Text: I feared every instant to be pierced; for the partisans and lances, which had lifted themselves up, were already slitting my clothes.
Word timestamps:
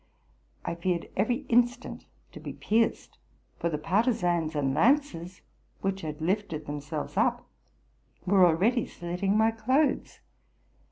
I 0.65 0.73
feared 0.73 1.11
every 1.15 1.45
instant 1.47 2.07
to 2.31 2.39
be 2.39 2.53
pierced; 2.53 3.19
for 3.59 3.69
the 3.69 3.77
partisans 3.77 4.55
and 4.55 4.73
lances, 4.73 5.43
which 5.81 6.01
had 6.01 6.19
lifted 6.21 6.65
themselves 6.65 7.17
up, 7.17 7.47
were 8.25 8.43
already 8.43 8.87
slitting 8.87 9.37
my 9.37 9.51
clothes. 9.51 10.19